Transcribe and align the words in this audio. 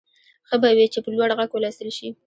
ښه 0.47 0.55
به 0.61 0.69
وي 0.77 0.85
چې 0.93 0.99
په 1.03 1.09
لوړ 1.15 1.29
غږ 1.37 1.49
ولوستل 1.53 1.89
شي. 1.97 2.09